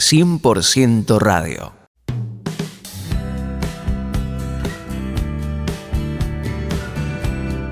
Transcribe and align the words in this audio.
100% 0.00 1.18
radio. 1.20 1.72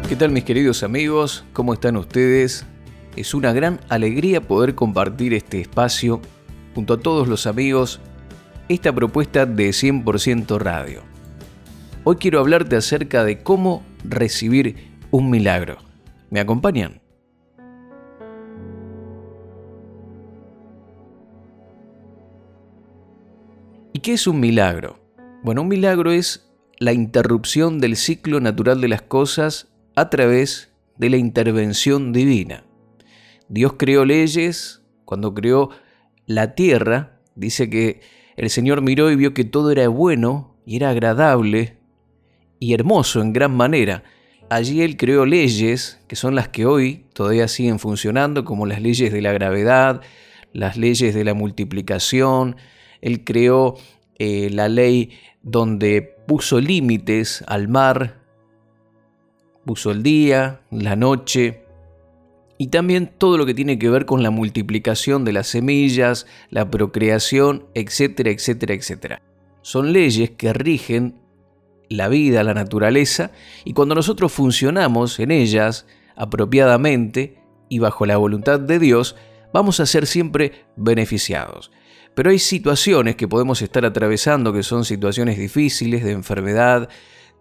¿Qué 0.08 0.14
tal 0.14 0.30
mis 0.30 0.44
queridos 0.44 0.84
amigos? 0.84 1.44
¿Cómo 1.52 1.74
están 1.74 1.96
ustedes? 1.96 2.64
Es 3.16 3.34
una 3.34 3.52
gran 3.52 3.80
alegría 3.88 4.40
poder 4.40 4.76
compartir 4.76 5.34
este 5.34 5.60
espacio 5.60 6.22
junto 6.76 6.94
a 6.94 7.00
todos 7.00 7.26
los 7.26 7.46
amigos 7.48 8.00
esta 8.68 8.92
propuesta 8.94 9.44
de 9.44 9.70
100% 9.70 10.58
radio. 10.58 11.02
Hoy 12.04 12.16
quiero 12.16 12.38
hablarte 12.38 12.76
acerca 12.76 13.24
de 13.24 13.42
cómo 13.42 13.82
recibir 14.04 14.92
un 15.10 15.28
milagro. 15.28 15.78
¿Me 16.30 16.38
acompañan? 16.38 17.01
Qué 24.02 24.14
es 24.14 24.26
un 24.26 24.40
milagro? 24.40 24.98
Bueno, 25.44 25.62
un 25.62 25.68
milagro 25.68 26.10
es 26.10 26.50
la 26.78 26.92
interrupción 26.92 27.78
del 27.78 27.96
ciclo 27.96 28.40
natural 28.40 28.80
de 28.80 28.88
las 28.88 29.02
cosas 29.02 29.68
a 29.94 30.10
través 30.10 30.72
de 30.96 31.08
la 31.08 31.16
intervención 31.16 32.12
divina. 32.12 32.64
Dios 33.48 33.74
creó 33.78 34.04
leyes, 34.04 34.82
cuando 35.04 35.34
creó 35.34 35.70
la 36.26 36.56
tierra, 36.56 37.20
dice 37.36 37.70
que 37.70 38.00
el 38.36 38.50
Señor 38.50 38.82
miró 38.82 39.10
y 39.10 39.16
vio 39.16 39.34
que 39.34 39.44
todo 39.44 39.70
era 39.70 39.86
bueno 39.86 40.56
y 40.66 40.76
era 40.76 40.90
agradable 40.90 41.76
y 42.58 42.74
hermoso 42.74 43.20
en 43.20 43.32
gran 43.32 43.56
manera. 43.56 44.02
Allí 44.50 44.82
Él 44.82 44.96
creó 44.96 45.26
leyes, 45.26 46.00
que 46.08 46.16
son 46.16 46.34
las 46.34 46.48
que 46.48 46.66
hoy 46.66 47.06
todavía 47.12 47.46
siguen 47.46 47.78
funcionando, 47.78 48.44
como 48.44 48.66
las 48.66 48.82
leyes 48.82 49.12
de 49.12 49.22
la 49.22 49.32
gravedad, 49.32 50.00
las 50.52 50.76
leyes 50.76 51.14
de 51.14 51.24
la 51.24 51.34
multiplicación, 51.34 52.56
él 53.02 53.24
creó 53.24 53.74
eh, 54.24 54.50
la 54.50 54.68
ley 54.68 55.10
donde 55.42 56.00
puso 56.28 56.60
límites 56.60 57.42
al 57.48 57.66
mar, 57.66 58.20
puso 59.64 59.90
el 59.90 60.04
día, 60.04 60.60
la 60.70 60.94
noche, 60.94 61.64
y 62.56 62.68
también 62.68 63.10
todo 63.18 63.36
lo 63.36 63.46
que 63.46 63.54
tiene 63.54 63.80
que 63.80 63.90
ver 63.90 64.06
con 64.06 64.22
la 64.22 64.30
multiplicación 64.30 65.24
de 65.24 65.32
las 65.32 65.48
semillas, 65.48 66.26
la 66.50 66.70
procreación, 66.70 67.66
etcétera, 67.74 68.30
etcétera, 68.30 68.74
etcétera. 68.74 69.22
Son 69.60 69.92
leyes 69.92 70.30
que 70.30 70.52
rigen 70.52 71.16
la 71.88 72.06
vida, 72.06 72.44
la 72.44 72.54
naturaleza, 72.54 73.32
y 73.64 73.72
cuando 73.72 73.96
nosotros 73.96 74.30
funcionamos 74.30 75.18
en 75.18 75.32
ellas 75.32 75.84
apropiadamente 76.14 77.42
y 77.68 77.80
bajo 77.80 78.06
la 78.06 78.18
voluntad 78.18 78.60
de 78.60 78.78
Dios, 78.78 79.16
vamos 79.52 79.80
a 79.80 79.86
ser 79.86 80.06
siempre 80.06 80.64
beneficiados. 80.76 81.72
Pero 82.14 82.30
hay 82.30 82.38
situaciones 82.38 83.16
que 83.16 83.28
podemos 83.28 83.62
estar 83.62 83.84
atravesando 83.84 84.52
que 84.52 84.62
son 84.62 84.84
situaciones 84.84 85.38
difíciles, 85.38 86.04
de 86.04 86.12
enfermedad, 86.12 86.88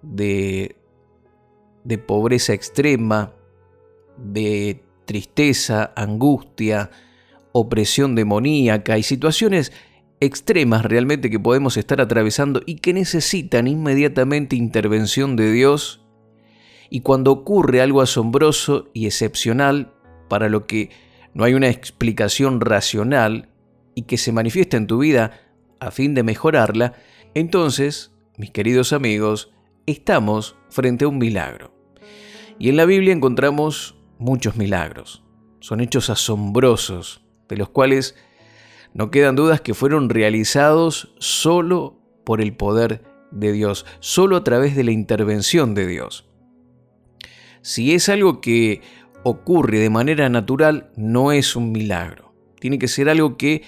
de, 0.02 0.78
de 1.84 1.98
pobreza 1.98 2.54
extrema, 2.54 3.34
de 4.18 4.84
tristeza, 5.06 5.92
angustia, 5.96 6.90
opresión 7.52 8.16
demoníaca 8.16 8.98
y 8.98 9.04
situaciones 9.04 9.74
extremas 10.22 10.86
realmente 10.86 11.30
que 11.30 11.40
podemos 11.40 11.76
estar 11.78 12.00
atravesando 12.00 12.62
y 12.66 12.76
que 12.76 12.94
necesitan 12.94 13.68
inmediatamente 13.68 14.56
intervención 14.56 15.36
de 15.36 15.52
Dios. 15.52 16.06
Y 16.90 17.02
cuando 17.02 17.32
ocurre 17.32 17.82
algo 17.82 18.02
asombroso 18.02 18.90
y 18.94 19.08
excepcional 19.08 19.94
para 20.30 20.48
lo 20.48 20.68
que 20.68 20.92
no 21.34 21.44
hay 21.44 21.56
una 21.56 21.70
explicación 21.70 22.62
racional, 22.62 23.50
y 23.96 24.04
que 24.04 24.18
se 24.18 24.32
manifiesta 24.32 24.78
en 24.78 24.88
tu 24.88 25.00
vida 25.00 25.40
a 25.80 25.92
fin 25.92 26.14
de 26.14 26.24
mejorarla, 26.24 26.94
entonces, 27.34 28.12
mis 28.38 28.52
queridos 28.52 28.94
amigos, 28.94 29.52
estamos 29.86 30.56
frente 30.70 31.06
a 31.06 31.08
un 31.08 31.18
milagro. 31.18 31.74
Y 32.60 32.70
en 32.70 32.78
la 32.78 32.86
Biblia 32.86 33.14
encontramos 33.14 33.98
muchos 34.20 34.56
milagros. 34.56 35.24
Son 35.60 35.82
hechos 35.82 36.10
asombrosos, 36.10 37.26
de 37.50 37.58
los 37.58 37.70
cuales 37.70 38.16
no 38.94 39.12
quedan 39.12 39.36
dudas 39.36 39.62
que 39.62 39.74
fueron 39.74 40.10
realizados 40.10 41.14
solo 41.20 42.00
por 42.26 42.42
el 42.42 42.54
poder 42.56 43.04
de 43.32 43.52
Dios, 43.52 43.86
solo 44.00 44.36
a 44.36 44.44
través 44.44 44.76
de 44.76 44.84
la 44.84 44.92
intervención 44.92 45.74
de 45.74 45.88
Dios. 45.88 46.30
Si 47.62 47.94
es 47.94 48.10
algo 48.10 48.42
que 48.42 48.82
ocurre 49.24 49.80
de 49.80 49.90
manera 49.90 50.30
natural, 50.30 50.92
no 50.96 51.32
es 51.32 51.56
un 51.56 51.72
milagro. 51.72 52.34
Tiene 52.60 52.80
que 52.80 52.88
ser 52.88 53.10
algo 53.10 53.38
que 53.38 53.64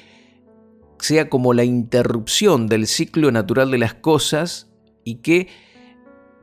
sea 1.03 1.27
como 1.27 1.53
la 1.53 1.65
interrupción 1.65 2.67
del 2.67 2.87
ciclo 2.87 3.29
natural 3.29 3.71
de 3.71 3.77
las 3.77 3.93
cosas 3.93 4.71
y 5.03 5.15
que 5.15 5.49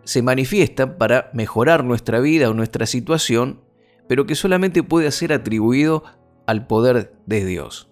se 0.04 0.20
manifiesta 0.20 0.98
para 0.98 1.30
mejorar 1.32 1.82
nuestra 1.82 2.20
vida 2.20 2.50
o 2.50 2.52
nuestra 2.52 2.84
situación, 2.84 3.62
pero 4.06 4.26
que 4.26 4.34
solamente 4.34 4.82
puede 4.82 5.10
ser 5.12 5.32
atribuido 5.32 6.04
al 6.46 6.66
poder 6.66 7.14
de 7.24 7.46
Dios. 7.46 7.88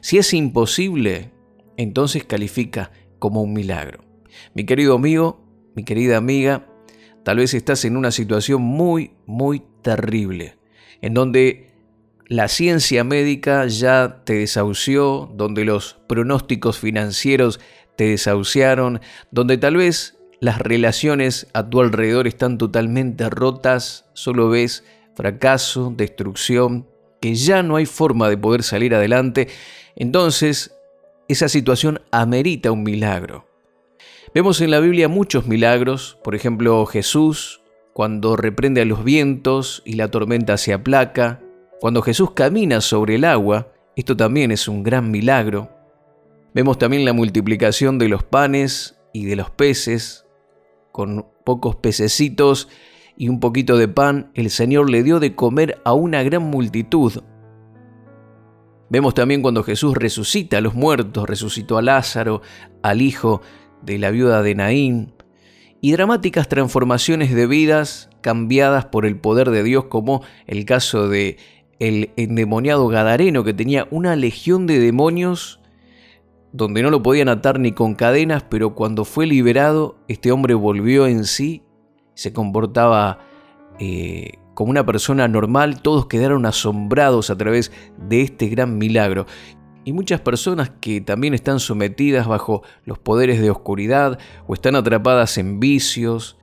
Si 0.00 0.16
es 0.16 0.32
imposible, 0.32 1.30
entonces 1.76 2.24
califica 2.24 2.90
como 3.18 3.42
un 3.42 3.52
milagro. 3.52 4.02
Mi 4.54 4.64
querido 4.64 4.94
amigo, 4.94 5.44
mi 5.76 5.84
querida 5.84 6.16
amiga, 6.16 6.66
tal 7.22 7.36
vez 7.36 7.52
estás 7.52 7.84
en 7.84 7.98
una 7.98 8.12
situación 8.12 8.62
muy, 8.62 9.10
muy 9.26 9.62
terrible, 9.82 10.56
en 11.02 11.12
donde 11.12 11.67
la 12.28 12.48
ciencia 12.48 13.04
médica 13.04 13.66
ya 13.66 14.20
te 14.24 14.34
desahució, 14.34 15.30
donde 15.34 15.64
los 15.64 15.96
pronósticos 16.06 16.78
financieros 16.78 17.58
te 17.96 18.10
desahuciaron, 18.10 19.00
donde 19.30 19.56
tal 19.56 19.78
vez 19.78 20.18
las 20.38 20.58
relaciones 20.58 21.48
a 21.54 21.68
tu 21.68 21.80
alrededor 21.80 22.26
están 22.26 22.58
totalmente 22.58 23.28
rotas, 23.30 24.04
solo 24.12 24.50
ves 24.50 24.84
fracaso, 25.14 25.92
destrucción, 25.96 26.86
que 27.20 27.34
ya 27.34 27.62
no 27.62 27.76
hay 27.76 27.86
forma 27.86 28.28
de 28.28 28.36
poder 28.36 28.62
salir 28.62 28.94
adelante, 28.94 29.48
entonces 29.96 30.76
esa 31.28 31.48
situación 31.48 32.02
amerita 32.12 32.70
un 32.70 32.82
milagro. 32.82 33.48
Vemos 34.34 34.60
en 34.60 34.70
la 34.70 34.80
Biblia 34.80 35.08
muchos 35.08 35.46
milagros, 35.46 36.18
por 36.22 36.34
ejemplo 36.34 36.84
Jesús, 36.84 37.62
cuando 37.94 38.36
reprende 38.36 38.82
a 38.82 38.84
los 38.84 39.02
vientos 39.02 39.82
y 39.86 39.94
la 39.94 40.10
tormenta 40.10 40.58
se 40.58 40.74
aplaca, 40.74 41.40
cuando 41.80 42.02
Jesús 42.02 42.32
camina 42.32 42.80
sobre 42.80 43.14
el 43.16 43.24
agua, 43.24 43.68
esto 43.94 44.16
también 44.16 44.50
es 44.50 44.68
un 44.68 44.82
gran 44.82 45.10
milagro. 45.10 45.70
Vemos 46.54 46.78
también 46.78 47.04
la 47.04 47.12
multiplicación 47.12 47.98
de 47.98 48.08
los 48.08 48.24
panes 48.24 48.98
y 49.12 49.26
de 49.26 49.36
los 49.36 49.50
peces. 49.50 50.26
Con 50.92 51.26
pocos 51.44 51.76
pececitos 51.76 52.68
y 53.16 53.28
un 53.28 53.38
poquito 53.40 53.76
de 53.76 53.88
pan, 53.88 54.30
el 54.34 54.50
Señor 54.50 54.90
le 54.90 55.02
dio 55.02 55.20
de 55.20 55.34
comer 55.34 55.80
a 55.84 55.92
una 55.92 56.22
gran 56.22 56.42
multitud. 56.42 57.22
Vemos 58.90 59.14
también 59.14 59.42
cuando 59.42 59.62
Jesús 59.62 59.94
resucita 59.94 60.58
a 60.58 60.60
los 60.60 60.74
muertos, 60.74 61.28
resucitó 61.28 61.78
a 61.78 61.82
Lázaro, 61.82 62.42
al 62.82 63.02
hijo 63.02 63.42
de 63.82 63.98
la 63.98 64.10
viuda 64.10 64.42
de 64.42 64.54
Naín, 64.54 65.12
y 65.80 65.92
dramáticas 65.92 66.48
transformaciones 66.48 67.34
de 67.34 67.46
vidas 67.46 68.10
cambiadas 68.20 68.86
por 68.86 69.06
el 69.06 69.16
poder 69.16 69.50
de 69.50 69.62
Dios, 69.62 69.84
como 69.84 70.22
el 70.46 70.64
caso 70.64 71.08
de 71.08 71.36
el 71.78 72.10
endemoniado 72.16 72.88
Gadareno 72.88 73.44
que 73.44 73.54
tenía 73.54 73.86
una 73.90 74.16
legión 74.16 74.66
de 74.66 74.78
demonios 74.78 75.60
donde 76.52 76.82
no 76.82 76.90
lo 76.90 77.02
podían 77.02 77.28
atar 77.28 77.60
ni 77.60 77.72
con 77.72 77.94
cadenas, 77.94 78.42
pero 78.48 78.74
cuando 78.74 79.04
fue 79.04 79.26
liberado, 79.26 79.98
este 80.08 80.32
hombre 80.32 80.54
volvió 80.54 81.06
en 81.06 81.24
sí, 81.24 81.62
se 82.14 82.32
comportaba 82.32 83.20
eh, 83.78 84.32
como 84.54 84.70
una 84.70 84.84
persona 84.84 85.28
normal, 85.28 85.82
todos 85.82 86.06
quedaron 86.06 86.46
asombrados 86.46 87.30
a 87.30 87.36
través 87.36 87.70
de 87.96 88.22
este 88.22 88.48
gran 88.48 88.78
milagro. 88.78 89.26
Y 89.84 89.92
muchas 89.92 90.20
personas 90.20 90.72
que 90.80 91.00
también 91.00 91.32
están 91.32 91.60
sometidas 91.60 92.26
bajo 92.26 92.62
los 92.84 92.98
poderes 92.98 93.40
de 93.40 93.50
oscuridad 93.50 94.18
o 94.46 94.54
están 94.54 94.74
atrapadas 94.74 95.38
en 95.38 95.60
vicios, 95.60 96.38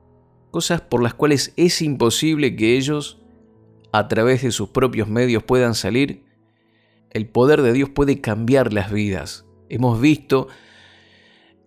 cosas 0.49 0.81
por 0.81 1.03
las 1.03 1.13
cuales 1.13 1.53
es 1.57 1.81
imposible 1.81 2.55
que 2.55 2.77
ellos 2.77 3.21
a 3.97 4.07
través 4.09 4.41
de 4.41 4.51
sus 4.51 4.69
propios 4.69 5.07
medios 5.07 5.43
puedan 5.43 5.73
salir, 5.73 6.23
el 7.11 7.27
poder 7.27 7.61
de 7.61 7.71
Dios 7.71 7.89
puede 7.89 8.19
cambiar 8.19 8.73
las 8.73 8.91
vidas. 8.91 9.45
Hemos 9.69 10.01
visto 10.01 10.49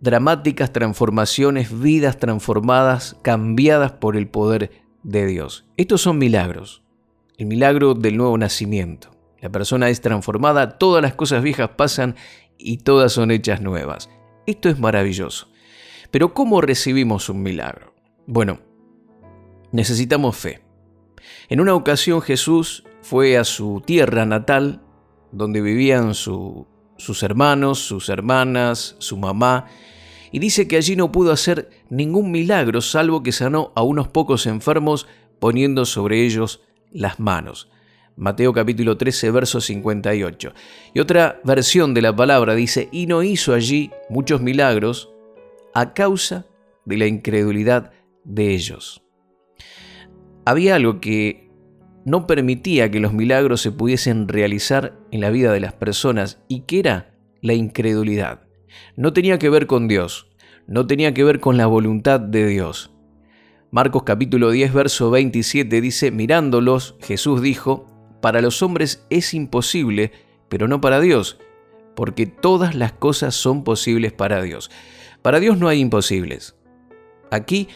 dramáticas 0.00 0.72
transformaciones, 0.72 1.80
vidas 1.80 2.19
transformadas, 2.19 3.16
cambiadas 3.22 3.92
por 3.92 4.14
el 4.14 4.28
poder 4.28 4.70
de 5.02 5.26
Dios. 5.26 5.64
Estos 5.78 6.02
son 6.02 6.19
milagros. 6.19 6.82
El 7.38 7.46
milagro 7.46 7.94
del 7.94 8.19
nuevo 8.19 8.36
nacimiento. 8.36 9.10
La 9.40 9.48
persona 9.48 9.88
es 9.88 10.02
transformada, 10.02 10.76
todas 10.76 11.00
las 11.00 11.14
cosas 11.14 11.42
viejas 11.42 11.70
pasan 11.76 12.14
y 12.58 12.78
todas 12.78 13.12
son 13.12 13.31
hechas 13.31 13.62
nuevas. 13.62 14.10
Esto 14.46 14.69
es 14.69 14.78
maravilloso. 14.78 15.48
Pero 16.10 16.34
¿cómo 16.34 16.60
recibimos 16.60 17.31
un 17.31 17.42
milagro? 17.42 17.94
Bueno, 18.26 18.58
necesitamos 19.72 20.36
fe. 20.36 20.68
En 21.48 21.60
una 21.60 21.74
ocasión 21.74 22.20
Jesús 22.20 22.84
fue 23.02 23.38
a 23.38 23.44
su 23.44 23.82
tierra 23.84 24.26
natal, 24.26 24.82
donde 25.32 25.60
vivían 25.60 26.14
su 26.14 26.66
sus 26.98 27.22
hermanos, 27.22 27.78
sus 27.78 28.08
hermanas, 28.08 28.96
su 28.98 29.16
mamá, 29.16 29.66
y 30.30 30.40
dice 30.40 30.68
que 30.68 30.76
allí 30.76 30.94
no 30.94 31.10
pudo 31.10 31.32
hacer 31.32 31.70
ningún 31.88 32.30
milagro 32.30 32.82
salvo 32.82 33.22
que 33.22 33.32
sanó 33.32 33.72
a 33.74 33.82
unos 33.82 34.08
pocos 34.08 34.46
enfermos 34.46 35.06
poniendo 35.38 35.86
sobre 35.86 36.26
ellos 36.26 36.60
las 36.90 37.18
manos. 37.18 37.70
Mateo 38.16 38.52
capítulo 38.52 38.98
13, 38.98 39.30
verso 39.30 39.60
58. 39.60 40.52
Y 40.92 41.00
otra 41.00 41.40
versión 41.44 41.94
de 41.94 42.02
la 42.02 42.14
palabra 42.14 42.54
dice, 42.54 42.88
y 42.92 43.06
no 43.06 43.22
hizo 43.22 43.54
allí 43.54 43.90
muchos 44.10 44.42
milagros 44.42 45.10
a 45.72 45.94
causa 45.94 46.44
de 46.84 46.96
la 46.98 47.06
incredulidad 47.06 47.92
de 48.24 48.54
ellos. 48.54 49.02
Había 50.48 50.76
algo 50.76 50.98
que 50.98 51.50
no 52.06 52.26
permitía 52.26 52.90
que 52.90 53.00
los 53.00 53.12
milagros 53.12 53.60
se 53.60 53.70
pudiesen 53.70 54.28
realizar 54.28 54.98
en 55.10 55.20
la 55.20 55.28
vida 55.28 55.52
de 55.52 55.60
las 55.60 55.74
personas 55.74 56.40
y 56.48 56.60
que 56.60 56.78
era 56.78 57.14
la 57.42 57.52
incredulidad. 57.52 58.44
No 58.96 59.12
tenía 59.12 59.38
que 59.38 59.50
ver 59.50 59.66
con 59.66 59.88
Dios, 59.88 60.30
no 60.66 60.86
tenía 60.86 61.12
que 61.12 61.22
ver 61.22 61.40
con 61.40 61.58
la 61.58 61.66
voluntad 61.66 62.18
de 62.18 62.46
Dios. 62.46 62.94
Marcos 63.70 64.04
capítulo 64.04 64.50
10, 64.50 64.72
verso 64.72 65.10
27 65.10 65.82
dice, 65.82 66.10
mirándolos, 66.12 66.96
Jesús 67.02 67.42
dijo, 67.42 67.84
para 68.22 68.40
los 68.40 68.62
hombres 68.62 69.06
es 69.10 69.34
imposible, 69.34 70.12
pero 70.48 70.66
no 70.66 70.80
para 70.80 70.98
Dios, 71.02 71.38
porque 71.94 72.24
todas 72.24 72.74
las 72.74 72.92
cosas 72.92 73.34
son 73.34 73.64
posibles 73.64 74.14
para 74.14 74.40
Dios. 74.40 74.70
Para 75.20 75.40
Dios 75.40 75.58
no 75.58 75.68
hay 75.68 75.80
imposibles. 75.80 76.56
Aquí 77.30 77.68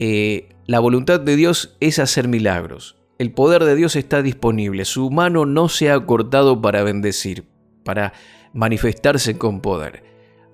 eh, 0.00 0.49
la 0.66 0.78
voluntad 0.80 1.20
de 1.20 1.36
Dios 1.36 1.76
es 1.80 1.98
hacer 1.98 2.28
milagros. 2.28 2.96
El 3.18 3.32
poder 3.32 3.64
de 3.64 3.76
Dios 3.76 3.96
está 3.96 4.22
disponible. 4.22 4.84
Su 4.84 5.10
mano 5.10 5.44
no 5.44 5.68
se 5.68 5.90
ha 5.90 6.00
cortado 6.06 6.62
para 6.62 6.82
bendecir, 6.82 7.44
para 7.84 8.12
manifestarse 8.52 9.36
con 9.36 9.60
poder. 9.60 10.04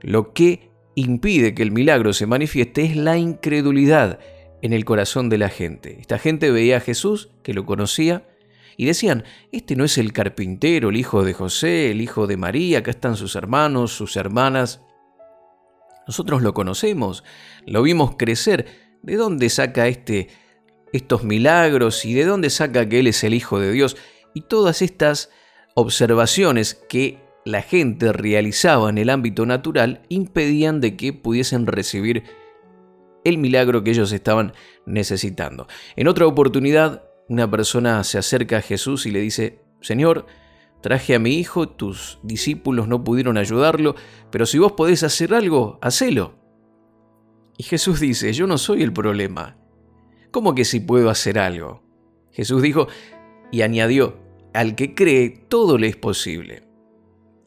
Lo 0.01 0.33
que 0.33 0.71
impide 0.95 1.55
que 1.55 1.63
el 1.63 1.71
milagro 1.71 2.13
se 2.13 2.27
manifieste 2.27 2.85
es 2.85 2.97
la 2.97 3.19
incredulidad 3.19 4.19
en 4.63 4.73
el 4.73 4.85
corazón 4.85 5.29
de 5.29 5.39
la 5.39 5.49
gente. 5.49 5.99
Esta 6.01 6.19
gente 6.19 6.51
veía 6.51 6.79
a 6.79 6.81
Jesús, 6.81 7.31
que 7.43 7.55
lo 7.55 7.67
conocía, 7.67 8.27
y 8.77 8.87
decían, 8.87 9.25
este 9.53 9.77
no 9.77 9.85
es 9.85 9.97
el 9.99 10.13
carpintero, 10.13 10.91
el 10.91 10.97
hijo 10.97 11.25
de 11.25 11.33
José, 11.33 11.91
el 11.91 12.01
hijo 12.01 12.27
de 12.27 12.37
María, 12.37 12.79
acá 12.79 12.91
están 12.91 13.17
sus 13.17 13.37
hermanos, 13.37 13.93
sus 13.93 14.17
hermanas. 14.17 14.83
Nosotros 16.07 16.43
lo 16.43 16.53
conocemos, 16.53 17.25
lo 17.65 17.83
vimos 17.83 18.17
crecer. 18.17 18.86
¿De 19.07 19.15
dónde 19.15 19.49
saca 19.51 19.87
este 19.87 20.29
estos 20.93 21.23
milagros 21.23 22.05
y 22.05 22.13
de 22.15 22.25
dónde 22.25 22.51
saca 22.51 22.89
que 22.89 22.99
él 22.99 23.07
es 23.07 23.23
el 23.23 23.35
hijo 23.35 23.61
de 23.61 23.71
Dios? 23.71 23.97
Y 24.35 24.41
todas 24.43 24.83
estas 24.83 25.31
observaciones 25.77 26.75
que 26.89 27.21
la 27.45 27.63
gente 27.63 28.13
realizaba 28.13 28.91
en 28.91 28.99
el 28.99 29.11
ámbito 29.11 29.47
natural 29.47 30.03
impedían 30.09 30.81
de 30.81 30.97
que 30.97 31.13
pudiesen 31.13 31.69
recibir 31.69 32.25
el 33.25 33.39
milagro 33.39 33.85
que 33.85 33.93
ellos 33.93 34.11
estaban 34.11 34.55
necesitando. 34.87 35.69
En 35.95 36.09
otra 36.09 36.27
oportunidad, 36.27 37.05
una 37.29 37.49
persona 37.49 38.03
se 38.03 38.19
acerca 38.19 38.57
a 38.57 38.63
Jesús 38.63 39.07
y 39.07 39.13
le 39.13 39.21
dice, 39.21 39.61
Señor, 39.81 40.27
traje 40.81 41.15
a 41.15 41.21
mi 41.21 41.39
hijo, 41.39 41.69
tus 41.69 42.19
discípulos 42.25 42.89
no 42.89 43.05
pudieron 43.05 43.39
ayudarlo, 43.39 43.95
pero 44.33 44.47
si 44.47 44.59
vos 44.59 44.73
podés 44.73 45.05
hacer 45.05 45.33
algo, 45.33 45.79
hacelo. 45.81 46.46
Y 47.57 47.63
Jesús 47.63 48.01
dice, 48.01 48.33
yo 48.33 48.47
no 48.47 48.59
soy 48.59 48.83
el 48.83 48.93
problema. 48.93 49.57
¿Cómo 50.31 50.55
que 50.55 50.65
si 50.65 50.81
puedo 50.81 51.09
hacer 51.09 51.39
algo? 51.39 51.83
Jesús 52.33 52.61
dijo 52.61 52.89
y 53.51 53.63
añadió, 53.63 54.19
al 54.53 54.75
que 54.75 54.95
cree, 54.95 55.31
todo 55.49 55.79
le 55.79 55.89
es 55.89 55.97
posible. 55.97 56.63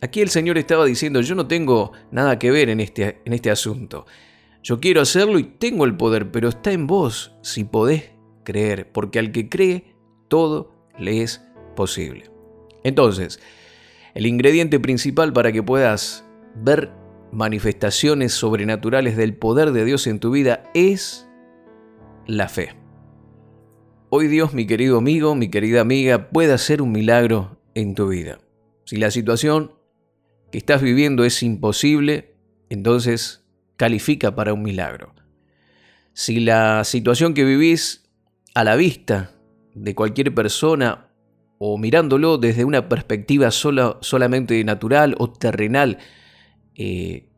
Aquí 0.01 0.21
el 0.21 0.29
Señor 0.29 0.57
estaba 0.57 0.85
diciendo, 0.85 1.21
yo 1.21 1.35
no 1.35 1.47
tengo 1.47 1.91
nada 2.11 2.39
que 2.39 2.51
ver 2.51 2.69
en 2.69 2.79
este, 2.79 3.21
en 3.25 3.33
este 3.33 3.51
asunto. 3.51 4.05
Yo 4.63 4.79
quiero 4.79 5.01
hacerlo 5.01 5.39
y 5.39 5.43
tengo 5.43 5.85
el 5.85 5.97
poder, 5.97 6.31
pero 6.31 6.49
está 6.49 6.71
en 6.71 6.87
vos 6.87 7.33
si 7.41 7.63
podés 7.63 8.11
creer, 8.43 8.91
porque 8.91 9.19
al 9.19 9.31
que 9.31 9.49
cree, 9.49 9.95
todo 10.27 10.73
le 10.97 11.21
es 11.21 11.43
posible. 11.75 12.31
Entonces, 12.83 13.39
el 14.13 14.25
ingrediente 14.25 14.79
principal 14.79 15.33
para 15.33 15.51
que 15.51 15.63
puedas 15.63 16.25
ver 16.55 16.91
manifestaciones 17.31 18.33
sobrenaturales 18.33 19.17
del 19.17 19.35
poder 19.35 19.71
de 19.71 19.85
Dios 19.85 20.07
en 20.07 20.19
tu 20.19 20.31
vida 20.31 20.63
es 20.73 21.27
la 22.27 22.49
fe. 22.49 22.75
Hoy 24.09 24.27
Dios, 24.27 24.53
mi 24.53 24.65
querido 24.65 24.97
amigo, 24.97 25.35
mi 25.35 25.49
querida 25.49 25.81
amiga, 25.81 26.29
puede 26.29 26.53
hacer 26.53 26.81
un 26.81 26.91
milagro 26.91 27.59
en 27.75 27.93
tu 27.93 28.07
vida. 28.07 28.39
Si 28.85 28.97
la 28.97 29.11
situación 29.11 29.73
que 30.51 30.57
estás 30.57 30.81
viviendo 30.81 31.23
es 31.25 31.43
imposible, 31.43 32.35
entonces 32.69 33.45
califica 33.77 34.35
para 34.35 34.53
un 34.53 34.63
milagro. 34.63 35.13
Si 36.13 36.39
la 36.39 36.83
situación 36.83 37.33
que 37.33 37.45
vivís 37.45 38.09
a 38.55 38.63
la 38.63 38.75
vista 38.75 39.31
de 39.75 39.93
cualquier 39.93 40.33
persona 40.33 41.09
o 41.59 41.77
mirándolo 41.77 42.37
desde 42.37 42.65
una 42.65 42.89
perspectiva 42.89 43.51
solamente 43.51 44.63
natural 44.63 45.15
o 45.19 45.29
terrenal, 45.31 45.99
eh, 46.79 47.29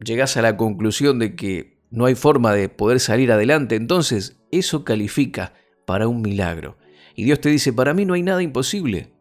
llegas 0.00 0.36
a 0.36 0.42
la 0.42 0.56
conclusión 0.56 1.18
de 1.18 1.36
que 1.36 1.78
no 1.90 2.06
hay 2.06 2.14
forma 2.14 2.54
de 2.54 2.68
poder 2.70 3.00
salir 3.00 3.32
adelante, 3.32 3.76
entonces 3.76 4.38
eso 4.50 4.84
califica 4.84 5.52
para 5.84 6.08
un 6.08 6.22
milagro. 6.22 6.78
Y 7.14 7.24
Dios 7.24 7.40
te 7.40 7.50
dice, 7.50 7.72
para 7.72 7.92
mí 7.92 8.04
no 8.04 8.14
hay 8.14 8.22
nada 8.22 8.42
imposible. 8.42 9.12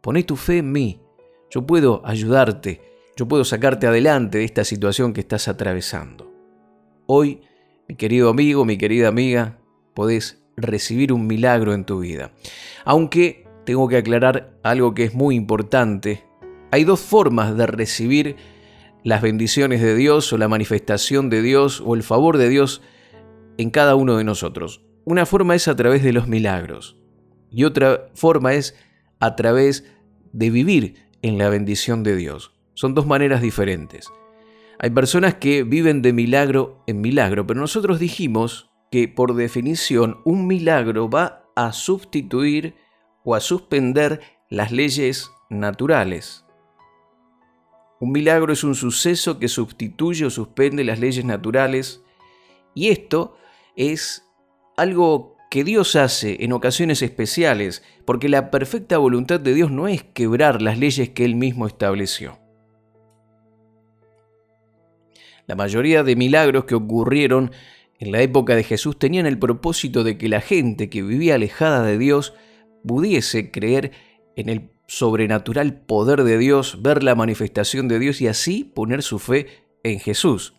Poné 0.00 0.22
tu 0.22 0.36
fe 0.36 0.58
en 0.58 0.72
mí. 0.72 1.00
Yo 1.50 1.66
puedo 1.66 2.02
ayudarte 2.04 2.80
yo 3.18 3.26
puedo 3.26 3.44
sacarte 3.44 3.88
adelante 3.88 4.38
de 4.38 4.44
esta 4.44 4.62
situación 4.62 5.12
que 5.12 5.20
estás 5.20 5.48
atravesando. 5.48 6.32
Hoy, 7.06 7.40
mi 7.88 7.96
querido 7.96 8.30
amigo, 8.30 8.64
mi 8.64 8.78
querida 8.78 9.08
amiga, 9.08 9.58
podés 9.92 10.40
recibir 10.56 11.12
un 11.12 11.26
milagro 11.26 11.74
en 11.74 11.84
tu 11.84 11.98
vida. 11.98 12.30
Aunque 12.84 13.44
tengo 13.66 13.88
que 13.88 13.96
aclarar 13.96 14.56
algo 14.62 14.94
que 14.94 15.02
es 15.02 15.14
muy 15.14 15.34
importante. 15.34 16.22
Hay 16.70 16.84
dos 16.84 17.00
formas 17.00 17.56
de 17.56 17.66
recibir 17.66 18.36
las 19.02 19.22
bendiciones 19.22 19.80
de 19.80 19.94
Dios 19.94 20.32
o 20.32 20.38
la 20.38 20.48
manifestación 20.48 21.30
de 21.30 21.40
Dios 21.40 21.82
o 21.84 21.94
el 21.94 22.02
favor 22.02 22.36
de 22.36 22.50
Dios 22.50 22.82
en 23.56 23.70
cada 23.70 23.94
uno 23.94 24.16
de 24.16 24.24
nosotros. 24.24 24.82
Una 25.04 25.24
forma 25.24 25.54
es 25.54 25.66
a 25.66 25.76
través 25.76 26.02
de 26.02 26.12
los 26.12 26.28
milagros 26.28 26.98
y 27.50 27.64
otra 27.64 28.08
forma 28.14 28.52
es 28.52 28.76
a 29.18 29.34
través 29.34 29.84
de 30.32 30.50
vivir 30.50 31.06
en 31.22 31.38
la 31.38 31.48
bendición 31.48 32.02
de 32.02 32.16
Dios. 32.16 32.52
Son 32.74 32.94
dos 32.94 33.06
maneras 33.06 33.40
diferentes. 33.40 34.10
Hay 34.78 34.90
personas 34.90 35.36
que 35.36 35.62
viven 35.62 36.02
de 36.02 36.12
milagro 36.12 36.84
en 36.86 37.00
milagro, 37.00 37.46
pero 37.46 37.60
nosotros 37.60 37.98
dijimos 37.98 38.70
que 38.90 39.08
por 39.08 39.34
definición 39.34 40.20
un 40.24 40.46
milagro 40.46 41.08
va 41.08 41.46
a 41.56 41.72
sustituir 41.72 42.74
o 43.24 43.34
a 43.34 43.40
suspender 43.40 44.20
las 44.50 44.70
leyes 44.70 45.30
naturales. 45.48 46.44
Un 48.00 48.12
milagro 48.12 48.52
es 48.52 48.62
un 48.62 48.74
suceso 48.74 49.38
que 49.38 49.48
sustituye 49.48 50.24
o 50.24 50.30
suspende 50.30 50.84
las 50.84 51.00
leyes 51.00 51.24
naturales 51.24 52.02
y 52.74 52.88
esto 52.88 53.36
es 53.76 54.24
algo 54.76 55.36
que 55.50 55.64
Dios 55.64 55.96
hace 55.96 56.44
en 56.44 56.52
ocasiones 56.52 57.02
especiales, 57.02 57.82
porque 58.04 58.28
la 58.28 58.50
perfecta 58.50 58.98
voluntad 58.98 59.40
de 59.40 59.54
Dios 59.54 59.70
no 59.70 59.88
es 59.88 60.04
quebrar 60.04 60.62
las 60.62 60.78
leyes 60.78 61.08
que 61.10 61.24
Él 61.24 61.34
mismo 61.34 61.66
estableció. 61.66 62.38
La 65.46 65.56
mayoría 65.56 66.02
de 66.04 66.14
milagros 66.14 66.66
que 66.66 66.74
ocurrieron 66.74 67.50
en 67.98 68.12
la 68.12 68.20
época 68.20 68.54
de 68.54 68.62
Jesús 68.62 68.98
tenían 68.98 69.26
el 69.26 69.38
propósito 69.38 70.04
de 70.04 70.18
que 70.18 70.28
la 70.28 70.42
gente 70.42 70.90
que 70.90 71.02
vivía 71.02 71.34
alejada 71.34 71.82
de 71.82 71.98
Dios 71.98 72.34
pudiese 72.86 73.50
creer 73.50 73.92
en 74.36 74.50
el 74.50 74.70
sobrenatural 74.88 75.74
poder 75.74 76.24
de 76.24 76.38
Dios, 76.38 76.82
ver 76.82 77.04
la 77.04 77.14
manifestación 77.14 77.86
de 77.86 78.00
Dios 78.00 78.20
y 78.20 78.26
así 78.26 78.64
poner 78.64 79.02
su 79.04 79.20
fe 79.20 79.46
en 79.84 80.00
Jesús. 80.00 80.54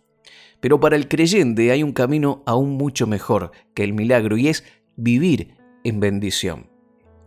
Pero 0.62 0.80
para 0.80 0.96
el 0.96 1.08
creyente 1.08 1.72
hay 1.72 1.84
un 1.84 1.92
camino 1.92 2.44
aún 2.46 2.72
mucho 2.72 3.08
mejor 3.08 3.52
que 3.74 3.84
el 3.84 3.94
milagro 3.94 4.38
y 4.38 4.48
es 4.48 4.64
vivir 4.96 5.56
en 5.84 6.00
bendición. 6.00 6.70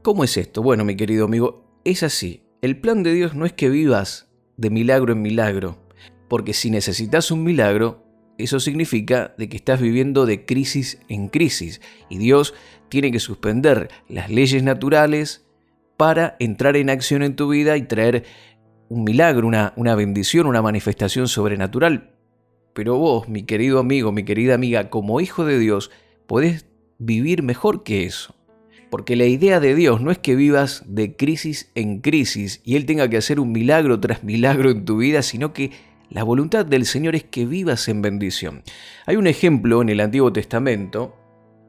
¿Cómo 0.03 0.25
es 0.25 0.37
esto? 0.37 0.63
Bueno, 0.63 0.85
mi 0.85 0.97
querido 0.97 1.25
amigo, 1.27 1.81
es 1.85 2.03
así. 2.03 2.45
El 2.63 2.79
plan 2.79 3.03
de 3.03 3.13
Dios 3.13 3.35
no 3.35 3.47
es 3.47 3.53
que 3.53 3.69
vivas 3.69 4.31
de 4.57 4.71
milagro 4.71 5.13
en 5.13 5.23
milagro, 5.23 5.79
porque 6.29 6.53
si 6.53 6.71
necesitas 6.71 7.31
un 7.31 7.43
milagro, 7.43 8.05
eso 8.39 8.61
significa 8.61 9.35
de 9.39 9.49
que 9.49 9.57
estás 9.57 9.81
viviendo 9.81 10.25
de 10.25 10.45
crisis 10.45 11.01
en 11.09 11.29
crisis 11.29 11.81
y 12.09 12.19
Dios 12.19 12.55
tiene 12.89 13.11
que 13.11 13.21
suspender 13.21 13.91
las 14.09 14.31
leyes 14.31 14.63
naturales 14.63 15.47
para 16.03 16.35
entrar 16.41 16.77
en 16.77 16.91
acción 16.91 17.23
en 17.23 17.37
tu 17.37 17.49
vida 17.49 17.77
y 17.77 17.83
traer 17.83 18.25
un 18.89 19.05
milagro, 19.05 19.47
una, 19.47 19.95
bendición, 19.95 20.49
una 20.49 20.61
manifestación 20.61 21.29
sobrenatural. 21.29 22.11
Pero 22.73 22.99
vos, 22.99 23.29
mi 23.29 23.45
querido 23.45 23.79
amigo, 23.79 24.11
mi 24.11 24.25
querida 24.25 24.57
amiga, 24.57 24.91
como 24.91 25.21
hijo 25.21 25.45
de 25.45 25.61
Dios, 25.61 25.93
podés 26.27 26.67
vivir 26.99 27.45
mejor 27.45 27.85
que 27.85 28.05
eso. 28.05 28.35
Porque 28.91 29.15
la 29.15 29.27
idea 29.27 29.61
de 29.61 29.77
Dios 29.77 30.01
no 30.01 30.11
es 30.11 30.19
que 30.19 30.35
vivas 30.35 30.83
de 30.89 31.15
crisis 31.15 31.71
en 31.77 32.01
crisis 32.01 32.61
y 32.65 32.75
Él 32.75 32.85
tenga 32.85 33.09
que 33.09 33.19
hacer 33.19 33.39
un 33.39 33.53
milagro 33.53 34.01
tras 34.01 34.25
milagro 34.25 34.73
en 34.73 34.85
tu 34.85 34.97
vida, 34.97 35.23
sino 35.23 35.53
que 35.53 35.71
la 36.11 36.25
voluntad 36.25 36.67
del 36.67 36.85
Señor 36.85 37.15
es 37.15 37.23
que 37.23 37.47
vivas 37.47 37.87
en 37.87 38.03
bendición. 38.03 38.65
Hay 39.07 39.15
un 39.15 39.29
ejemplo 39.29 39.83
en 39.83 39.89
el 39.89 40.01
Antiguo 40.01 40.33
Testamento, 40.33 41.17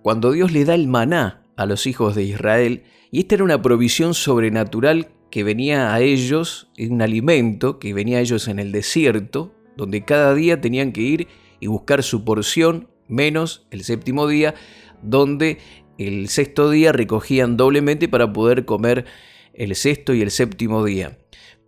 cuando 0.02 0.32
Dios 0.32 0.52
le 0.52 0.66
da 0.66 0.74
el 0.74 0.88
maná 0.88 1.43
a 1.56 1.66
los 1.66 1.88
hijos 1.88 2.16
de 2.16 2.24
Israel, 2.24 2.84
y 3.12 3.20
esta 3.20 3.36
era 3.36 3.44
una 3.44 3.62
provisión 3.62 4.14
sobrenatural 4.14 5.10
que 5.30 5.44
venía 5.44 5.94
a 5.94 6.02
ellos, 6.02 6.70
un 6.78 7.02
alimento 7.02 7.80
que 7.80 7.94
venía 7.94 8.18
a 8.18 8.22
ellos 8.22 8.48
en 8.48 8.60
el 8.60 8.72
desierto, 8.72 9.54
donde 9.76 10.06
cada 10.06 10.34
día 10.36 10.62
tenían 10.62 10.92
que 10.92 11.02
ir 11.02 11.28
y 11.60 11.68
buscar 11.68 12.04
su 12.04 12.24
porción, 12.24 12.90
menos 13.08 13.66
el 13.72 13.84
séptimo 13.84 14.28
día, 14.28 14.54
donde 15.02 15.58
el 15.98 16.28
sexto 16.30 16.70
día 16.70 16.92
recogían 16.92 17.58
doblemente 17.58 18.08
para 18.08 18.32
poder 18.32 18.66
comer 18.66 19.06
el 19.54 19.76
sexto 19.76 20.14
y 20.14 20.22
el 20.22 20.32
séptimo 20.32 20.84
día. 20.84 21.18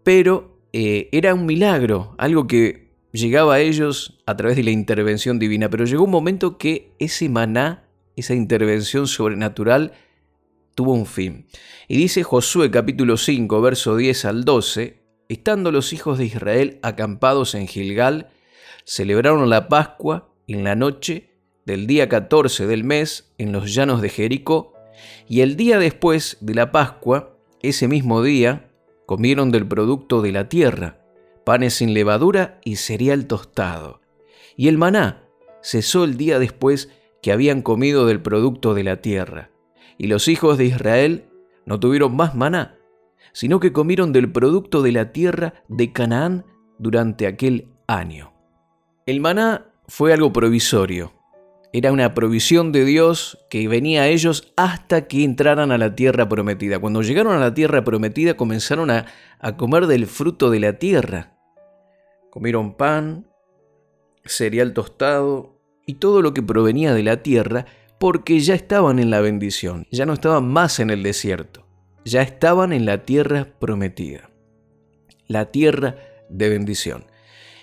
Pero 0.04 0.60
eh, 0.74 1.10
era 1.12 1.34
un 1.34 1.46
milagro, 1.46 2.15
algo 2.18 2.48
que 2.48 2.92
llegaba 3.12 3.56
a 3.56 3.60
ellos 3.60 4.22
a 4.25 4.36
través 4.36 4.58
de 4.58 4.63
la 4.63 4.72
intervención 4.72 5.39
divina, 5.39 5.70
pero 5.70 5.86
llegó 5.86 6.04
un 6.04 6.12
momento 6.12 6.58
que 6.58 6.92
ese 7.00 7.30
maná, 7.30 7.85
esa 8.15 8.34
intervención 8.34 9.07
sobrenatural, 9.07 9.93
tuvo 10.75 10.93
un 10.93 11.05
fin. 11.05 11.48
Y 11.88 11.98
dice 11.98 12.24
Josué 12.24 12.69
capítulo 12.72 13.17
5, 13.17 13.62
verso 13.62 13.95
10 13.95 14.25
al 14.25 14.45
12, 14.45 15.01
estando 15.29 15.72
los 15.72 15.93
hijos 15.93 16.17
de 16.17 16.25
Israel 16.25 16.79
acampados 16.84 17.55
en 17.55 17.67
Gilgal, 17.67 18.29
celebraron 18.84 19.50
la 19.50 19.67
Pascua 19.67 20.29
en 20.48 20.63
la 20.63 20.75
noche 20.75 21.29
del 21.65 21.88
día 21.88 22.07
14 22.07 22.67
del 22.67 22.84
mes 22.84 23.34
en 23.38 23.51
los 23.51 23.74
llanos 23.74 24.01
de 24.01 24.10
Jericó, 24.10 24.74
y 25.27 25.41
el 25.41 25.55
día 25.55 25.79
después 25.79 26.38
de 26.41 26.53
la 26.53 26.72
Pascua, 26.72 27.38
ese 27.62 27.88
mismo 27.88 28.22
día, 28.22 28.69
comieron 29.05 29.51
del 29.51 29.67
producto 29.67 30.22
de 30.22 30.31
la 30.31 30.48
tierra, 30.48 31.00
panes 31.43 31.75
sin 31.75 31.93
levadura 31.93 32.60
y 32.63 32.75
cereal 32.77 33.27
tostado. 33.27 34.01
Y 34.55 34.67
el 34.67 34.77
maná 34.77 35.24
cesó 35.62 36.03
el 36.03 36.17
día 36.17 36.39
después 36.39 36.89
que 37.25 37.32
habían 37.32 37.63
comido 37.63 38.05
del 38.05 38.22
producto 38.22 38.75
de 38.75 38.84
la 38.84 38.98
tierra. 38.98 39.50
Y 39.98 40.05
los 40.05 40.27
hijos 40.27 40.60
de 40.60 40.65
Israel 40.65 41.25
no 41.65 41.79
tuvieron 41.79 42.15
más 42.15 42.36
maná, 42.36 42.77
sino 43.34 43.60
que 43.60 43.74
comieron 43.74 44.13
del 44.13 44.32
producto 44.32 44.84
de 44.84 44.91
la 44.91 45.12
tierra 45.12 45.55
de 45.67 45.91
Canaán 45.91 46.46
durante 46.77 47.25
aquel 47.25 47.70
año. 47.88 48.32
El 49.08 49.22
maná 49.22 49.72
fue 49.88 50.13
algo 50.13 50.32
provisorio, 50.32 51.13
era 51.74 51.91
una 51.91 52.13
provisión 52.13 52.72
de 52.72 52.86
Dios 52.86 53.39
que 53.50 53.67
venía 53.67 54.03
a 54.03 54.08
ellos 54.08 54.53
hasta 54.55 55.08
que 55.08 55.24
entraran 55.24 55.72
a 55.72 55.79
la 55.79 55.96
tierra 55.96 56.29
prometida. 56.29 56.77
Cuando 56.77 57.01
llegaron 57.01 57.36
a 57.36 57.39
la 57.39 57.55
tierra 57.55 57.84
prometida 57.84 58.38
comenzaron 58.38 58.91
a, 58.91 59.08
comer 59.58 59.88
del 59.88 60.05
fruto 60.05 60.51
de 60.51 60.60
la 60.60 60.74
tierra. 60.74 61.39
Comieron 62.29 62.75
pan, 62.75 63.25
cereal 64.25 64.74
tostado 64.74 65.54
y 65.86 65.96
todo 65.96 66.22
lo 66.22 66.34
que 66.34 66.42
provenía 66.42 66.94
de 66.94 67.04
la 67.04 67.24
tierra 67.24 67.65
porque 68.00 68.39
ya 68.39 68.56
estaban 68.56 69.00
en 69.00 69.10
la 69.10 69.22
bendición, 69.22 69.88
ya 69.92 70.06
no 70.06 70.13
estaban 70.13 70.48
más 70.48 70.80
en 70.80 70.89
el 70.89 71.04
desierto, 71.04 71.65
ya 72.04 72.22
estaban 72.22 72.74
en 72.74 72.86
la 72.86 73.06
tierra 73.06 73.48
prometida, 73.60 74.30
la 75.27 75.51
tierra 75.51 75.96
de 76.30 76.50
bendición. 76.50 77.06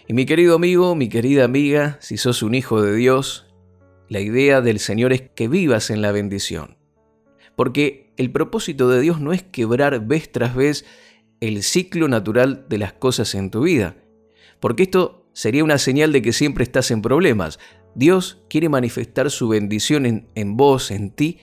Y 0.09 0.14
mi 0.14 0.26
querido 0.26 0.57
amigo, 0.57 0.95
mi 0.95 1.09
querida 1.09 1.45
amiga, 1.45 1.99
si 2.00 2.17
sos 2.17 2.43
un 2.43 2.55
hijo 2.55 2.83
de 2.83 2.95
Dios, 2.97 3.47
la 4.09 4.21
idea 4.21 4.61
del 4.61 4.79
Señor 4.79 5.12
es 5.12 5.23
que 5.23 5.49
vivas 5.49 5.91
en 5.91 6.02
la 6.02 6.12
bendición. 6.12 6.76
Porque 7.57 8.12
el 8.17 8.31
propósito 8.31 8.88
de 8.88 9.00
Dios 9.00 9.21
no 9.21 9.33
es 9.33 9.43
quebrar 9.43 10.07
vez 10.07 10.31
tras 10.31 10.55
vez 10.55 10.85
el 11.41 11.62
ciclo 11.62 12.09
natural 12.09 12.67
de 12.69 12.79
las 12.79 12.93
cosas 12.93 13.35
en 13.35 13.50
tu 13.50 13.62
vida. 13.62 13.97
Porque 14.61 14.85
esto 14.85 15.26
sería 15.33 15.64
una 15.64 15.79
señal 15.79 16.12
de 16.12 16.23
que 16.23 16.33
siempre 16.33 16.64
estás 16.64 16.91
en 16.91 17.02
problemas. 17.02 17.59
Dios 17.94 18.42
quiere 18.49 18.68
manifestar 18.68 19.30
su 19.30 19.49
bendición 19.49 20.06
en, 20.06 20.28
en 20.34 20.56
vos, 20.56 20.90
en 20.90 21.11
ti, 21.11 21.40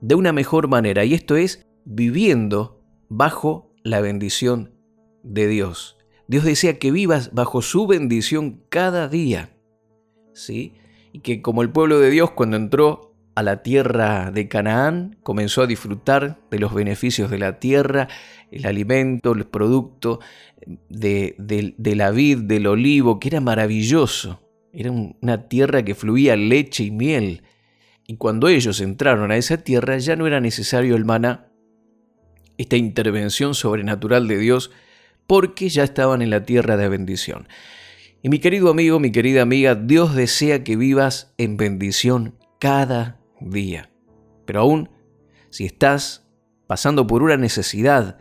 de 0.00 0.14
una 0.14 0.32
mejor 0.32 0.68
manera. 0.68 1.04
Y 1.04 1.14
esto 1.14 1.36
es 1.36 1.66
viviendo 1.84 2.80
bajo 3.08 3.72
la 3.82 4.00
bendición 4.00 4.74
de 5.22 5.46
Dios. 5.46 5.96
Dios 6.26 6.44
desea 6.44 6.78
que 6.78 6.90
vivas 6.90 7.32
bajo 7.32 7.62
su 7.62 7.86
bendición 7.86 8.62
cada 8.68 9.08
día. 9.08 9.54
¿Sí? 10.34 10.74
y 11.12 11.20
que 11.20 11.42
como 11.42 11.62
el 11.62 11.70
pueblo 11.70 12.00
de 12.00 12.10
Dios 12.10 12.30
cuando 12.32 12.56
entró 12.56 13.14
a 13.34 13.42
la 13.42 13.62
tierra 13.62 14.32
de 14.32 14.48
Canaán, 14.48 15.16
comenzó 15.22 15.62
a 15.62 15.66
disfrutar 15.66 16.40
de 16.50 16.58
los 16.58 16.74
beneficios 16.74 17.30
de 17.30 17.38
la 17.38 17.60
tierra, 17.60 18.08
el 18.50 18.66
alimento, 18.66 19.32
el 19.32 19.46
producto 19.46 20.18
de, 20.88 21.36
de 21.38 21.96
la 21.96 22.10
vid, 22.10 22.38
del 22.38 22.66
olivo, 22.66 23.20
que 23.20 23.28
era 23.28 23.40
maravilloso. 23.40 24.40
Era 24.78 24.92
una 24.92 25.48
tierra 25.48 25.84
que 25.84 25.96
fluía 25.96 26.36
leche 26.36 26.84
y 26.84 26.92
miel. 26.92 27.42
Y 28.06 28.14
cuando 28.14 28.46
ellos 28.46 28.80
entraron 28.80 29.32
a 29.32 29.36
esa 29.36 29.56
tierra 29.64 29.98
ya 29.98 30.14
no 30.14 30.28
era 30.28 30.40
necesario 30.40 30.94
el 30.94 31.04
maná, 31.04 31.48
esta 32.58 32.76
intervención 32.76 33.56
sobrenatural 33.56 34.28
de 34.28 34.38
Dios, 34.38 34.70
porque 35.26 35.68
ya 35.68 35.82
estaban 35.82 36.22
en 36.22 36.30
la 36.30 36.44
tierra 36.44 36.76
de 36.76 36.88
bendición. 36.88 37.48
Y 38.22 38.28
mi 38.28 38.38
querido 38.38 38.70
amigo, 38.70 39.00
mi 39.00 39.10
querida 39.10 39.42
amiga, 39.42 39.74
Dios 39.74 40.14
desea 40.14 40.62
que 40.62 40.76
vivas 40.76 41.34
en 41.38 41.56
bendición 41.56 42.38
cada 42.60 43.18
día. 43.40 43.90
Pero 44.46 44.60
aún, 44.60 44.90
si 45.50 45.64
estás 45.64 46.24
pasando 46.68 47.04
por 47.08 47.24
una 47.24 47.36
necesidad 47.36 48.20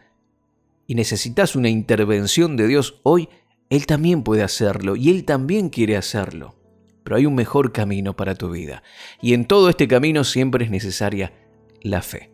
y 0.87 0.95
necesitas 0.95 1.55
una 1.55 1.69
intervención 1.69 2.57
de 2.57 2.65
Dios 2.65 2.99
hoy, 3.03 3.29
Él 3.69 3.85
también 3.85 4.23
puede 4.23 4.43
hacerlo 4.43 4.95
y 4.95 5.09
Él 5.09 5.25
también 5.25 5.69
quiere 5.69 5.97
hacerlo. 5.97 6.55
Pero 7.03 7.15
hay 7.15 7.25
un 7.25 7.35
mejor 7.35 7.71
camino 7.71 8.15
para 8.15 8.35
tu 8.35 8.49
vida. 8.49 8.83
Y 9.21 9.33
en 9.33 9.45
todo 9.45 9.69
este 9.69 9.87
camino 9.87 10.23
siempre 10.23 10.65
es 10.65 10.71
necesaria 10.71 11.33
la 11.81 12.01
fe. 12.01 12.31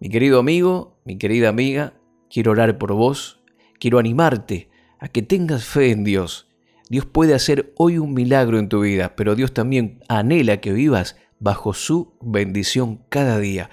Mi 0.00 0.08
querido 0.08 0.40
amigo, 0.40 0.98
mi 1.04 1.16
querida 1.18 1.48
amiga, 1.48 1.94
quiero 2.28 2.52
orar 2.52 2.78
por 2.78 2.92
vos, 2.92 3.40
quiero 3.78 3.98
animarte 3.98 4.68
a 4.98 5.08
que 5.08 5.22
tengas 5.22 5.64
fe 5.64 5.90
en 5.90 6.02
Dios 6.04 6.48
Dios 6.88 7.04
puede 7.04 7.34
hacer 7.34 7.72
hoy 7.76 7.98
un 7.98 8.14
milagro 8.14 8.58
en 8.58 8.68
tu 8.68 8.80
vida, 8.80 9.14
pero 9.14 9.34
Dios 9.34 9.52
también 9.52 10.00
anhela 10.08 10.58
que 10.58 10.72
vivas 10.72 11.16
bajo 11.38 11.74
su 11.74 12.14
bendición 12.22 13.04
cada 13.10 13.38
día, 13.38 13.68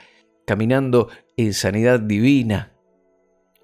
caminando 0.45 1.07
en 1.37 1.53
sanidad 1.53 2.01
divina, 2.01 2.73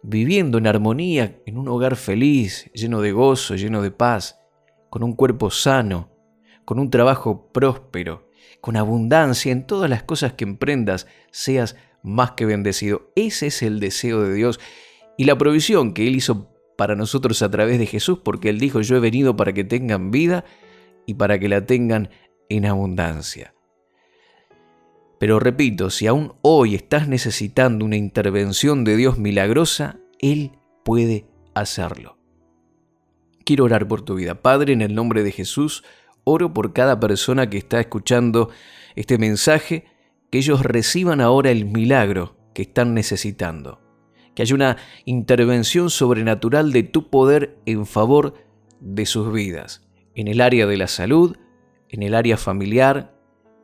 viviendo 0.03 0.57
en 0.57 0.67
armonía, 0.67 1.39
en 1.45 1.57
un 1.57 1.67
hogar 1.67 1.95
feliz, 1.95 2.69
lleno 2.73 3.01
de 3.01 3.11
gozo, 3.11 3.55
lleno 3.55 3.81
de 3.81 3.91
paz, 3.91 4.39
con 4.89 5.03
un 5.03 5.13
cuerpo 5.13 5.51
sano, 5.51 6.09
con 6.65 6.79
un 6.79 6.89
trabajo 6.89 7.49
próspero, 7.51 8.29
con 8.61 8.77
abundancia 8.77 9.51
en 9.51 9.65
todas 9.65 9.89
las 9.89 10.03
cosas 10.03 10.33
que 10.33 10.43
emprendas, 10.43 11.07
seas 11.31 11.75
más 12.03 12.31
que 12.31 12.45
bendecido. 12.45 13.11
Ese 13.15 13.47
es 13.47 13.61
el 13.61 13.79
deseo 13.79 14.21
de 14.21 14.33
Dios 14.33 14.59
y 15.17 15.25
la 15.25 15.37
provisión 15.37 15.93
que 15.93 16.07
Él 16.07 16.15
hizo 16.15 16.51
para 16.77 16.95
nosotros 16.95 17.41
a 17.41 17.51
través 17.51 17.77
de 17.79 17.85
Jesús, 17.85 18.19
porque 18.23 18.49
Él 18.49 18.59
dijo, 18.59 18.81
yo 18.81 18.95
he 18.95 18.99
venido 18.99 19.35
para 19.35 19.53
que 19.53 19.63
tengan 19.63 20.11
vida 20.11 20.45
y 21.05 21.13
para 21.13 21.39
que 21.39 21.49
la 21.49 21.65
tengan 21.65 22.09
en 22.49 22.65
abundancia. 22.65 23.53
Pero 25.21 25.39
repito, 25.39 25.91
si 25.91 26.07
aún 26.07 26.33
hoy 26.41 26.73
estás 26.73 27.07
necesitando 27.07 27.85
una 27.85 27.95
intervención 27.95 28.83
de 28.83 28.97
Dios 28.97 29.19
milagrosa, 29.19 29.99
Él 30.17 30.53
puede 30.83 31.27
hacerlo. 31.53 32.17
Quiero 33.45 33.65
orar 33.65 33.87
por 33.87 34.01
tu 34.01 34.15
vida. 34.15 34.41
Padre, 34.41 34.73
en 34.73 34.81
el 34.81 34.95
nombre 34.95 35.21
de 35.21 35.31
Jesús, 35.31 35.83
oro 36.23 36.55
por 36.55 36.73
cada 36.73 36.99
persona 36.99 37.51
que 37.51 37.59
está 37.59 37.79
escuchando 37.79 38.49
este 38.95 39.19
mensaje, 39.19 39.85
que 40.31 40.39
ellos 40.39 40.63
reciban 40.63 41.21
ahora 41.21 41.51
el 41.51 41.65
milagro 41.65 42.35
que 42.55 42.63
están 42.63 42.95
necesitando 42.95 43.79
que 44.33 44.41
haya 44.41 44.55
una 44.55 44.77
intervención 45.05 45.91
sobrenatural 45.91 46.71
de 46.71 46.81
tu 46.81 47.11
poder 47.11 47.59
en 47.67 47.85
favor 47.85 48.33
de 48.79 49.05
sus 49.05 49.31
vidas, 49.31 49.87
en 50.15 50.29
el 50.29 50.41
área 50.41 50.65
de 50.65 50.77
la 50.77 50.87
salud, 50.87 51.37
en 51.89 52.01
el 52.01 52.15
área 52.15 52.37
familiar, 52.37 53.13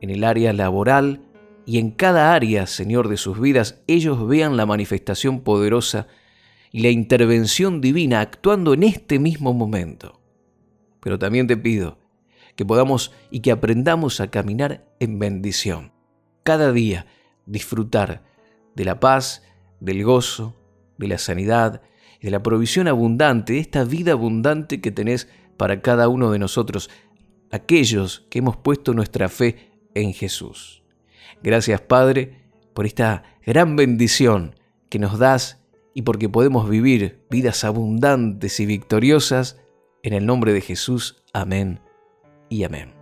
en 0.00 0.10
el 0.10 0.22
área 0.24 0.52
laboral 0.52 1.27
y 1.68 1.76
en 1.76 1.90
cada 1.90 2.32
área, 2.32 2.66
Señor, 2.66 3.08
de 3.08 3.18
sus 3.18 3.38
vidas, 3.38 3.82
ellos 3.86 4.26
vean 4.26 4.56
la 4.56 4.64
manifestación 4.64 5.42
poderosa 5.42 6.06
y 6.72 6.80
la 6.80 6.88
intervención 6.88 7.82
divina 7.82 8.22
actuando 8.22 8.72
en 8.72 8.84
este 8.84 9.18
mismo 9.18 9.52
momento. 9.52 10.18
Pero 11.00 11.18
también 11.18 11.46
te 11.46 11.58
pido 11.58 11.98
que 12.56 12.64
podamos 12.64 13.12
y 13.30 13.40
que 13.40 13.50
aprendamos 13.50 14.22
a 14.22 14.30
caminar 14.30 14.88
en 14.98 15.18
bendición. 15.18 15.92
Cada 16.42 16.72
día 16.72 17.04
disfrutar 17.44 18.24
de 18.74 18.86
la 18.86 18.98
paz, 18.98 19.42
del 19.78 20.02
gozo, 20.04 20.56
de 20.96 21.08
la 21.08 21.18
sanidad 21.18 21.82
y 22.18 22.24
de 22.24 22.30
la 22.30 22.42
provisión 22.42 22.88
abundante, 22.88 23.52
de 23.52 23.58
esta 23.58 23.84
vida 23.84 24.12
abundante 24.12 24.80
que 24.80 24.90
tenés 24.90 25.28
para 25.58 25.82
cada 25.82 26.08
uno 26.08 26.30
de 26.30 26.38
nosotros, 26.38 26.88
aquellos 27.50 28.26
que 28.30 28.38
hemos 28.38 28.56
puesto 28.56 28.94
nuestra 28.94 29.28
fe 29.28 29.70
en 29.92 30.14
Jesús. 30.14 30.77
Gracias 31.42 31.80
Padre 31.80 32.50
por 32.74 32.86
esta 32.86 33.24
gran 33.44 33.76
bendición 33.76 34.54
que 34.88 34.98
nos 34.98 35.18
das 35.18 35.64
y 35.94 36.02
porque 36.02 36.28
podemos 36.28 36.68
vivir 36.68 37.24
vidas 37.30 37.64
abundantes 37.64 38.60
y 38.60 38.66
victoriosas. 38.66 39.60
En 40.02 40.12
el 40.12 40.26
nombre 40.26 40.52
de 40.52 40.60
Jesús, 40.60 41.24
amén 41.32 41.80
y 42.48 42.64
amén. 42.64 42.94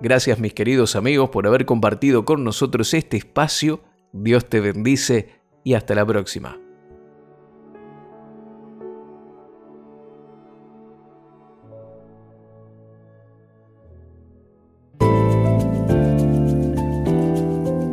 Gracias 0.00 0.38
mis 0.38 0.54
queridos 0.54 0.96
amigos 0.96 1.28
por 1.28 1.46
haber 1.46 1.66
compartido 1.66 2.24
con 2.24 2.42
nosotros 2.42 2.94
este 2.94 3.18
espacio. 3.18 3.82
Dios 4.12 4.48
te 4.48 4.60
bendice 4.60 5.28
y 5.62 5.74
hasta 5.74 5.94
la 5.94 6.06
próxima. 6.06 6.58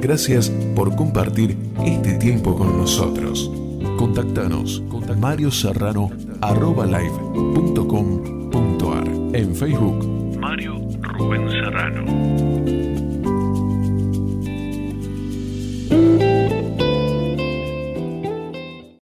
Gracias 0.07 0.49
por 0.73 0.95
compartir 0.95 1.57
este 1.85 2.13
tiempo 2.13 2.55
con 2.57 2.77
nosotros. 2.77 3.51
Contactanos 3.97 4.81
con 4.87 5.19
Mario 5.19 5.51
Serrano 5.51 6.09
en 9.33 9.53
Facebook 9.53 10.39
Mario 10.39 10.75
Rubén 11.01 11.49
Serrano. 11.49 12.56